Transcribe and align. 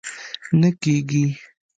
نه 0.59 0.69
کېږي! 0.81 1.23